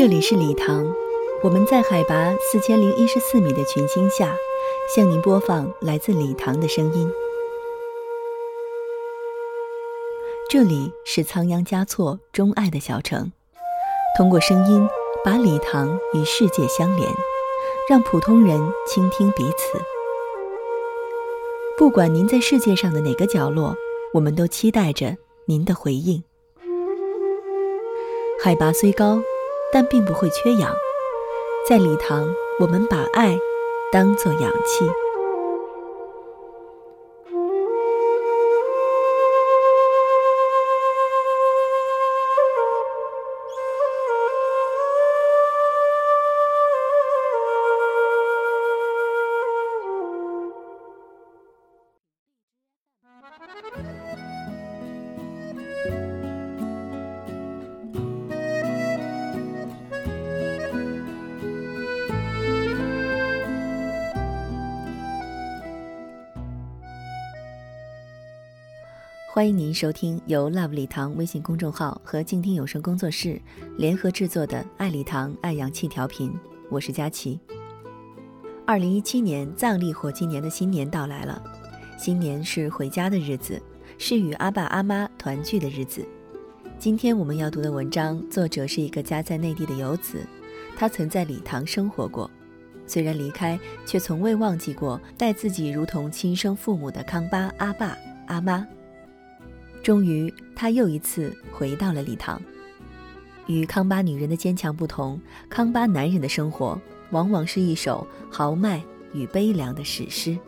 [0.00, 0.90] 这里是礼堂，
[1.42, 4.34] 我们在海拔四千零一十四米的群星下，
[4.96, 7.12] 向您播放来自礼堂的声音。
[10.48, 13.30] 这里是仓央嘉措钟爱的小城，
[14.16, 14.88] 通过声音
[15.22, 17.06] 把礼堂与世界相连，
[17.86, 19.78] 让普通人倾听彼此。
[21.76, 23.76] 不管您在世界上的哪个角落，
[24.14, 26.24] 我们都期待着您的回应。
[28.42, 29.20] 海拔虽高。
[29.72, 30.74] 但并不会缺氧，
[31.68, 33.38] 在礼堂，我们把爱
[33.92, 34.84] 当做氧气。
[69.32, 73.40] 欢迎您收听由 Love 礼堂微信公众号和静听有声工作室
[73.78, 76.32] 联合制作的《爱礼堂爱氧气调频》，
[76.68, 77.38] 我是佳琪。
[78.66, 81.40] 二零一七年藏历火鸡年的新年到来了，
[81.96, 83.62] 新年是回家的日子，
[83.98, 86.04] 是与阿爸阿妈团聚的日子。
[86.76, 90.26] 今天我们要读的文章，作者是一个家在内地的游子，
[90.76, 92.28] 他曾在礼堂生活过，
[92.84, 98.66] 虽然离开，却从未忘记过待自己如同亲生父母的康巴阿爸阿妈。
[99.82, 102.40] 终于，他又一次回到了礼堂。
[103.46, 110.38] 与康巴女人的坚强不同，康巴男人的生活往往是一首豪迈与悲凉的史诗。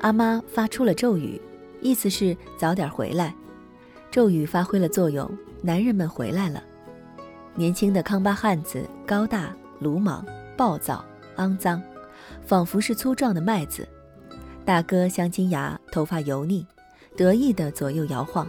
[0.00, 1.40] 阿妈发出了咒语，
[1.80, 3.34] 意思是早点回来。
[4.10, 5.30] 咒语发挥了作用，
[5.62, 6.62] 男人们回来了。
[7.54, 10.26] 年轻的康巴汉子高大、鲁莽、
[10.56, 11.04] 暴躁、
[11.36, 11.80] 肮脏，
[12.44, 13.88] 仿佛是粗壮的麦子。
[14.64, 16.64] 大哥镶金牙，头发油腻，
[17.16, 18.46] 得意地左右摇晃。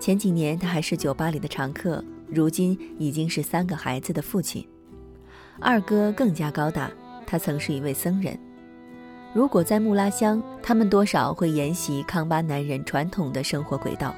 [0.00, 4.66] 前几年他还是酒吧里的常客，如今已经是三个孩子的父亲。
[5.60, 6.90] 二哥更加高大，
[7.26, 8.38] 他曾是一位僧人。
[9.34, 14.14] 如果在木拉乡，他们多少会沿袭康巴男人传统的生活轨道。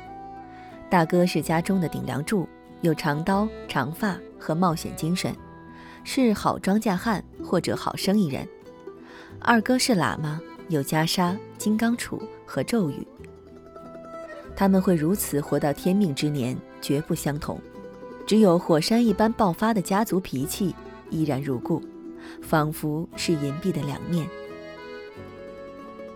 [0.88, 2.48] 大哥是家中的顶梁柱，
[2.82, 5.34] 有长刀、长发和冒险精神，
[6.04, 8.48] 是好庄稼汉或者好生意人。
[9.40, 10.40] 二哥是喇嘛。
[10.68, 13.06] 有袈裟、金刚杵和咒语，
[14.56, 17.60] 他们会如此活到天命之年，绝不相同。
[18.26, 20.74] 只有火山一般爆发的家族脾气
[21.10, 21.82] 依然如故，
[22.40, 24.26] 仿佛是银币的两面。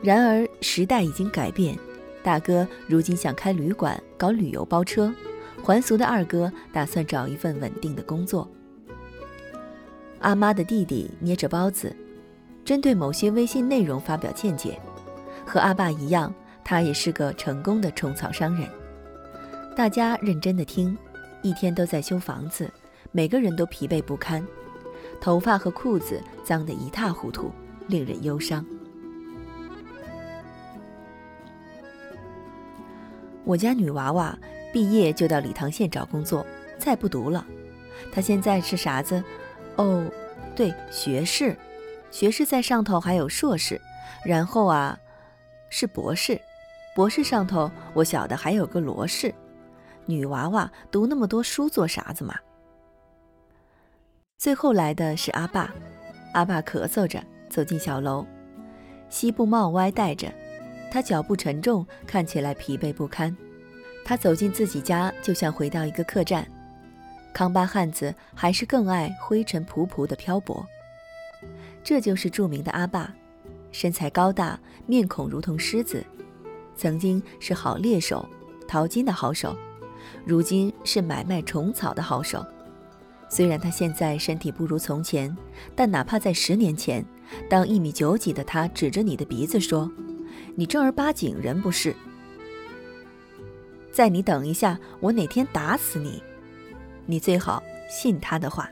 [0.00, 1.76] 然而时代已经改变，
[2.22, 5.12] 大哥如今想开旅馆、搞旅游包车，
[5.62, 8.48] 还俗的二哥打算找一份稳定的工作。
[10.20, 11.94] 阿妈的弟弟捏着包子。
[12.68, 14.78] 针对某些微信内容发表见解，
[15.46, 16.30] 和阿爸一样，
[16.62, 18.68] 他也是个成功的种草商人。
[19.74, 20.94] 大家认真的听，
[21.40, 22.70] 一天都在修房子，
[23.10, 24.46] 每个人都疲惫不堪，
[25.18, 27.50] 头发和裤子脏得一塌糊涂，
[27.86, 28.62] 令人忧伤。
[33.46, 34.38] 我家女娃娃
[34.74, 36.44] 毕业就到礼堂县找工作，
[36.76, 37.46] 再不读了。
[38.12, 39.24] 她现在是啥子？
[39.76, 40.04] 哦，
[40.54, 41.56] 对，学士。
[42.10, 43.80] 学士在上头还有硕士，
[44.24, 44.98] 然后啊，
[45.70, 46.41] 是博士，
[46.94, 49.34] 博士上头我晓得还有个罗氏。
[50.06, 52.34] 女娃娃读那么多书做啥子嘛？
[54.38, 55.72] 最后来的是阿爸，
[56.32, 58.24] 阿爸咳嗽着走进小楼，
[59.10, 60.32] 西部帽歪戴着，
[60.91, 63.36] 他脚步沉重，看起来疲惫不堪。
[64.04, 66.47] 他走进自己家，就像回到一个客栈。
[67.34, 70.66] 康巴汉子还是更爱灰尘仆仆的漂泊。
[71.88, 73.10] 这就是著名的阿爸，
[73.72, 76.04] 身材高大，面孔如同狮子，
[76.76, 78.28] 曾经是好猎手、
[78.68, 79.56] 淘金的好手，
[80.26, 82.44] 如今是买卖虫草的好手。
[83.30, 85.34] 虽然他现在身体不如从前，
[85.74, 87.02] 但哪怕在十年前，
[87.48, 89.90] 当一米九几的他指着你的鼻子说
[90.56, 91.96] ：“你正儿八经人不是？”
[93.90, 96.22] 在你等一下，我哪天打死你，
[97.06, 98.68] 你最好信他的话。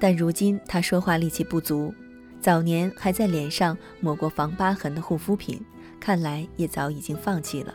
[0.00, 1.94] 但如今他说话力气不足，
[2.40, 5.62] 早年还在脸上抹过防疤痕的护肤品，
[6.00, 7.74] 看来也早已经放弃了。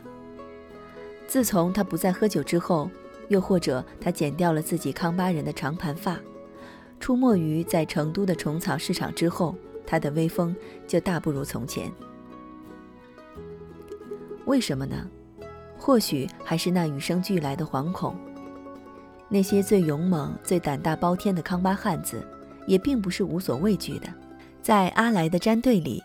[1.28, 2.90] 自从他不再喝酒之后，
[3.30, 6.20] 又或者他剪掉了自己康巴人的长盘发，
[7.00, 9.56] 出没于在成都的虫草市场之后，
[9.86, 10.56] 他的威风
[10.88, 11.92] 就大不如从前。
[14.46, 15.08] 为什么呢？
[15.78, 18.16] 或许还是那与生俱来的惶恐。
[19.28, 22.24] 那些最勇猛、最胆大包天的康巴汉子，
[22.68, 24.08] 也并不是无所畏惧的。
[24.62, 26.02] 在阿莱的战队里，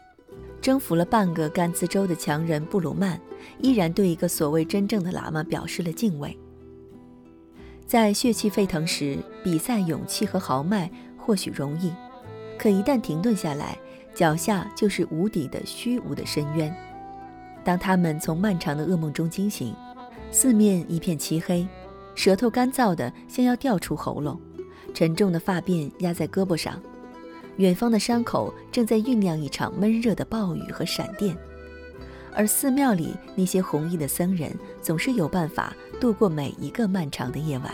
[0.61, 3.21] 征服了半个甘孜州的强人布鲁曼，
[3.61, 6.37] 依然对一个所谓真正的喇嘛表示了敬畏。
[7.87, 11.93] 在血气沸腾时比赛勇气和豪迈或许容易，
[12.59, 13.77] 可一旦停顿下来，
[14.15, 16.75] 脚下就是无底的虚无的深渊。
[17.63, 19.75] 当他们从漫长的噩梦中惊醒，
[20.31, 21.67] 四面一片漆黑。
[22.15, 24.39] 舌头干燥的像要掉出喉咙，
[24.93, 26.81] 沉重的发辫压在胳膊上，
[27.57, 31.37] 远方的山口正在酝酿一场闷热的暴雨和闪电，
[32.35, 37.73] 而寺庙里那些红衣的僧人总是有办法度过每一个漫长的夜晚。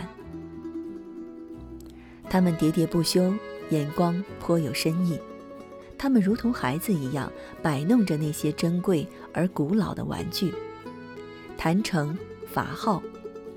[2.29, 3.33] 他们喋喋不休，
[3.69, 5.19] 眼光颇有深意，
[5.97, 7.31] 他们如同孩子一样
[7.61, 10.53] 摆弄着那些珍贵而古老的玩具，
[11.57, 12.17] 坛城、
[12.47, 13.01] 法号。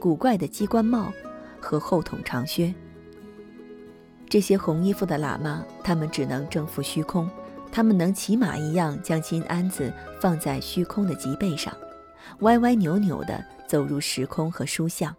[0.01, 1.13] 古怪的机关帽
[1.61, 2.75] 和厚筒长靴，
[4.31, 7.29] 这些红衣服的喇嘛，他们只能征服虚空，
[7.71, 11.77] 他们能骑马一样将金鞍子放在虚空的脊背上，
[12.39, 15.15] 歪歪扭扭地走入时空和书巷。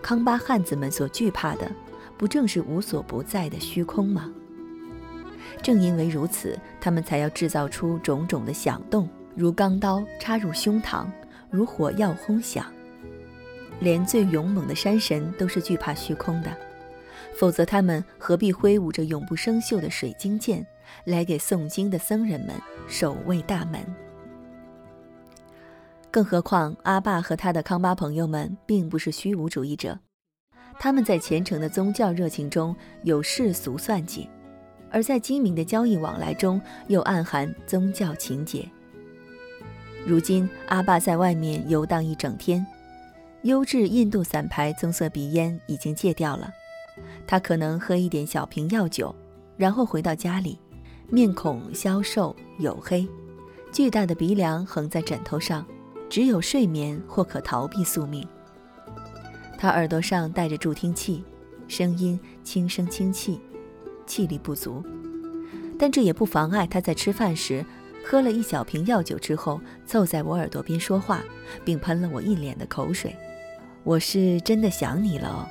[0.00, 1.70] 康巴汉子们所惧怕的，
[2.16, 4.32] 不正是无所不在的虚空吗？
[5.62, 11.04] 正因为如此，他们才要制造出种种的响动，如钢刀插入胸膛，
[11.50, 12.64] 如火药轰响。
[13.80, 16.56] 连最勇猛的山神都是惧怕虚空的，
[17.36, 20.66] 否则他们何必挥舞着永不生锈的水晶剑
[21.04, 22.54] 来给诵经的僧人们
[22.88, 23.84] 守卫大门？
[26.10, 29.98] 更何况阿爸和他的康巴朋友们并不是虚无主义者，
[30.78, 34.28] 他们在虔诚的宗教热情中有世俗算计，
[34.90, 38.68] 而在精明的交易往来中又暗含宗教情节。
[40.06, 42.64] 如今阿爸在外面游荡一整天。
[43.44, 46.50] 优质印度散牌棕色鼻烟已经戒掉了，
[47.26, 49.14] 他可能喝一点小瓶药酒，
[49.58, 50.58] 然后回到家里，
[51.10, 53.06] 面孔消瘦黝黑，
[53.70, 55.66] 巨大的鼻梁横在枕头上，
[56.08, 58.26] 只有睡眠或可逃避宿命。
[59.58, 61.22] 他耳朵上戴着助听器，
[61.68, 63.38] 声音轻声轻气，
[64.06, 64.82] 气力不足，
[65.78, 67.62] 但这也不妨碍他在吃饭时
[68.06, 71.22] 喝了一小瓶药酒之后，凑在我耳朵边说话，
[71.62, 73.14] 并喷了我一脸的口水。
[73.84, 75.46] 我是真的想你了。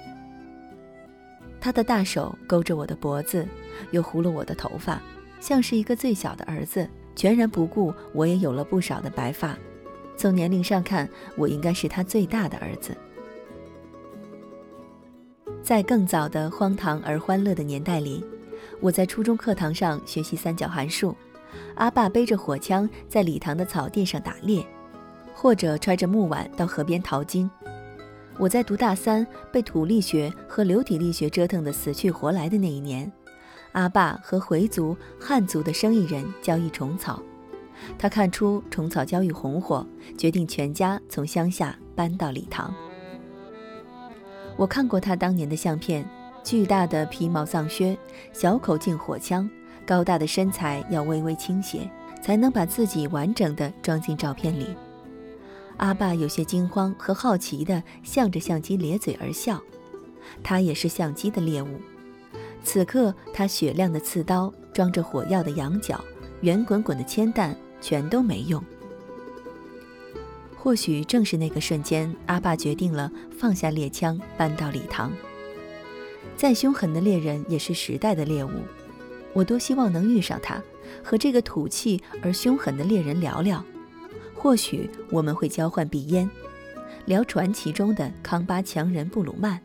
[1.61, 3.47] 他的大手勾着我的脖子，
[3.91, 4.99] 又糊了我的头发，
[5.39, 9.55] 像是一个最小的儿子，全然不顾我也有了不少的白发。
[10.17, 11.07] 从年龄上看，
[11.37, 12.97] 我应该是他最大的儿子。
[15.61, 18.25] 在更早的荒唐而欢乐的年代里，
[18.81, 21.15] 我在初中课堂上学习三角函数，
[21.75, 24.65] 阿爸背着火枪在礼堂的草地上打猎，
[25.33, 27.49] 或者揣着木碗到河边淘金。
[28.39, 33.11] 我在读大三，被土力学和流体力学折腾得死去活来的那一年，
[33.73, 37.21] 阿爸和回族汉族的生意人交易虫草，
[37.97, 39.85] 他看出虫草交易红火，
[40.17, 42.73] 决定全家从乡下搬到礼堂。
[44.57, 46.07] 我看过他当年的相片，
[46.43, 47.97] 巨大的皮毛藏靴，
[48.33, 49.49] 小口径火枪，
[49.85, 51.89] 高大的身材要微微倾斜，
[52.21, 54.75] 才能把自己完整的装进照片里。
[55.83, 59.61] 阿爸有些惊慌和好奇地向着相机咧嘴而笑，
[60.41, 61.81] 他也是相机的猎物。
[62.63, 66.01] 此刻，他雪亮的刺刀、装着火药的羊角、
[66.39, 68.63] 圆滚滚的铅弹，全都没用。
[70.55, 75.11] 或许正是那个瞬间，阿爸决定了放下猎枪，搬到礼堂。
[76.37, 78.51] 再凶狠的猎人也是时代的猎物，
[79.33, 80.63] 我多希望能遇上他，
[81.03, 83.61] 和这个土气而凶狠的猎人聊聊。
[84.43, 86.29] 或许我们会交换鼻烟，
[87.05, 89.57] 聊传奇中的康巴强人布鲁曼；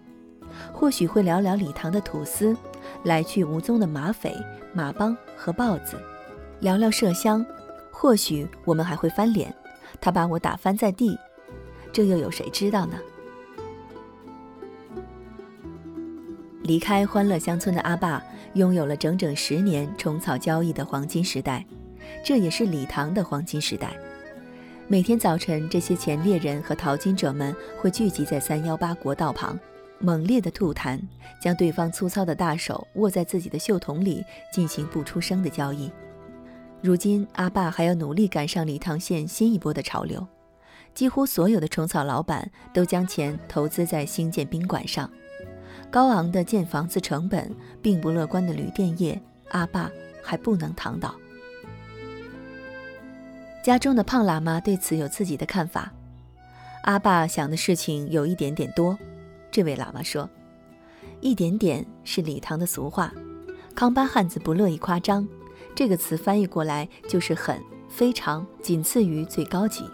[0.73, 2.56] 或许会聊聊礼堂的土司，
[3.02, 4.32] 来去无踪的马匪、
[4.73, 5.97] 马帮和豹子；
[6.61, 7.44] 聊聊麝香；
[7.90, 9.52] 或许我们还会翻脸，
[10.00, 11.18] 他把我打翻在地，
[11.92, 12.97] 这又有谁知道呢？
[16.62, 18.23] 离开欢乐乡村的阿爸，
[18.54, 21.66] 拥有了整整十年虫草交易的黄金时代，
[22.25, 23.92] 这也是礼堂的黄金时代。
[24.90, 29.61] 每天早晨，这些前猎人和淘金者们会聚集在三幺八国道旁，
[29.99, 30.99] 猛烈的吐痰，
[31.38, 35.92] 将对方粗糙的大手握在自己的袖筒里，进行不出声的交易。
[36.80, 40.26] 如今，阿爸还要努力赶上礼堂县新一波的潮流，
[40.95, 45.11] 几乎所有的虫草老板都将钱投资在兴建宾馆上。
[45.90, 49.90] 高昂的建房子成本，并不乐观的旅店业，阿爸
[50.23, 51.14] 还不能躺倒。
[53.62, 55.92] 家中的胖喇嘛对此有自己的看法。
[56.84, 58.98] 阿爸想的事情有一点点多。
[59.50, 60.28] 这位喇嘛说
[61.20, 63.12] ：“一点点是礼堂的俗话，
[63.74, 65.26] 康巴汉子不乐意夸张。
[65.74, 69.84] 这个词翻译过来就是很、非常，仅次于最高级。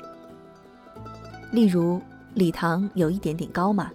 [1.52, 2.00] 例如，
[2.34, 3.90] 礼堂有一点点高嘛？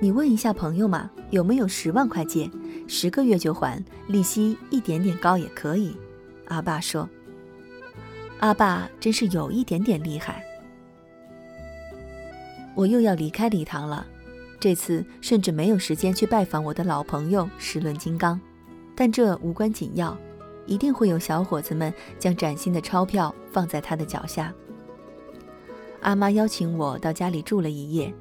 [0.00, 2.50] 你问一下朋友嘛，有没有十万块借，
[2.86, 5.96] 十个月就还，利息一点点高也可以。”
[6.48, 7.08] 阿爸说
[8.40, 10.44] ：“阿爸真是有一点点厉害。”
[12.74, 14.06] 我又要离开礼堂了。
[14.58, 18.40] 这次甚至没有时间去拜访我的老朋友石轮金刚，
[18.94, 20.16] 但这无关紧要，
[20.64, 24.52] 一定会有小伙子们将崭新的钞票放在他的脚下。
[26.00, 28.12] 阿妈邀请我到家里住了一夜，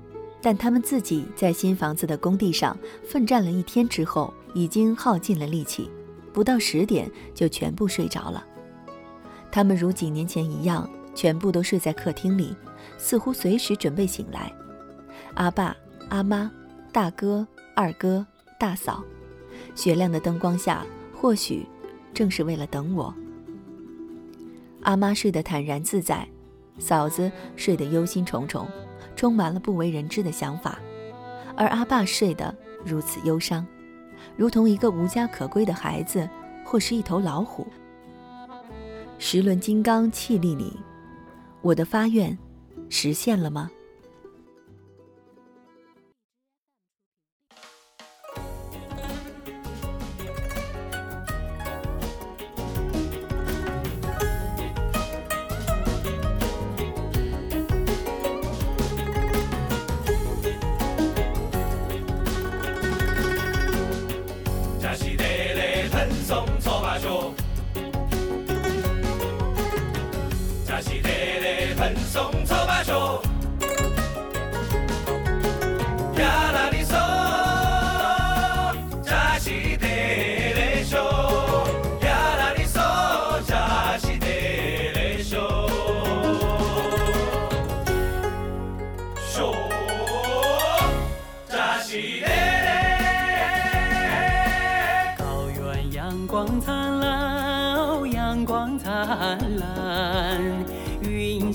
[0.41, 5.89] 但他们自己在新房子的工地上奋战了一天之后，已经耗尽了力气，
[6.33, 8.45] 不到十点就全部睡着了。
[9.55, 12.53] 他们如几年前一样，全部都睡在客厅里，
[12.97, 14.51] 似乎随时准备醒来。
[15.35, 15.73] 阿爸。
[16.09, 16.51] 阿妈、
[16.91, 18.27] 大哥、二哥、
[18.59, 19.01] 大嫂，
[19.73, 21.65] 雪亮的灯光下，或许
[22.13, 23.15] 正是为了等我。
[24.81, 26.27] 阿妈睡得坦然自在，
[26.77, 28.67] 嫂子睡得忧心忡忡，
[29.15, 30.77] 充满了不为人知的想法，
[31.55, 33.65] 而阿爸睡得如此忧伤，
[34.35, 36.29] 如同一个无家可归的孩子，
[36.65, 37.65] 或是一头老虎。
[39.17, 40.73] 十轮金刚气力里，
[41.61, 42.37] 我的发愿
[42.89, 43.71] 实现了吗？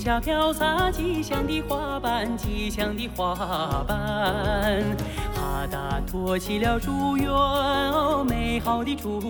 [0.03, 3.35] 下飘洒吉祥的花瓣，吉祥的花
[3.87, 4.83] 瓣，
[5.33, 7.29] 哈达托起了祝愿，
[8.25, 9.21] 美好的祝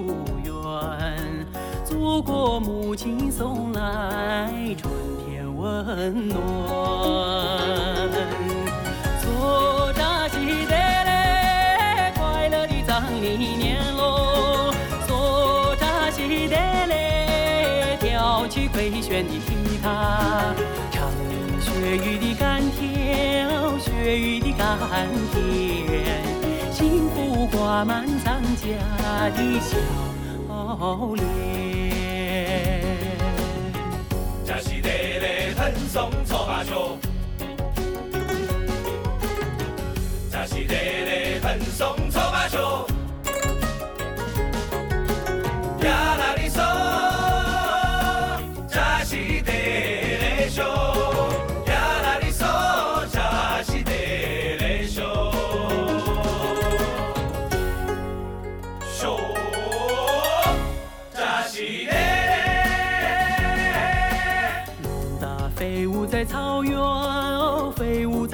[0.46, 0.54] 愿，
[1.84, 4.90] 祖国母亲送来春
[5.26, 6.42] 天温暖。
[13.38, 14.74] 年喽！
[15.08, 20.54] 做扎西德勒，挑起回旋的踢踏。
[21.60, 24.78] 血雨的甘甜，雪域的甘
[25.32, 26.22] 甜，
[26.72, 28.68] 幸福挂满咱家
[29.36, 29.78] 的笑
[31.16, 31.20] 脸。
[34.46, 36.98] 扎西德勒喷送错把球，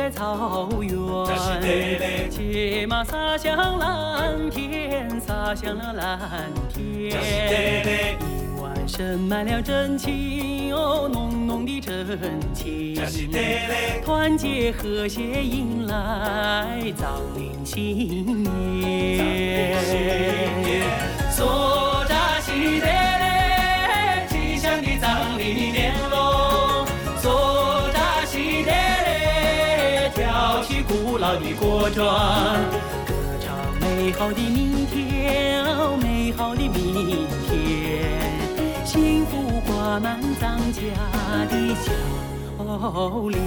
[0.08, 8.16] 在草原，骑马洒向蓝天，洒向了蓝天。
[8.16, 12.96] 一万盛满了真情，哦，浓浓的真情。
[14.06, 19.76] 团结和谐迎来藏领新年。
[21.30, 25.87] 说扎西德勒，吉祥的藏历年
[30.68, 32.06] 起古老的国庄，
[33.06, 35.64] 歌唱美好的明天，
[36.02, 38.12] 美好的明天，
[38.84, 40.82] 幸福挂满咱家
[41.50, 41.90] 的笑
[43.30, 43.40] 脸。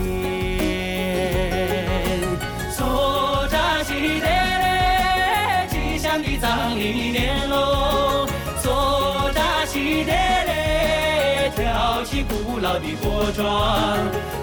[2.70, 8.26] 索扎西德勒，吉祥的藏历年喽！
[8.62, 13.44] 说扎西德勒，跳起古老的国庄。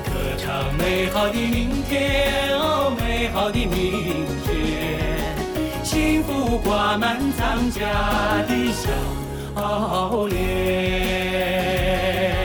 [0.05, 2.46] 歌唱美好的明天，
[3.47, 4.51] 我的明天，
[5.81, 7.79] 幸福挂满咱家
[8.45, 8.89] 的笑
[10.27, 12.36] 脸。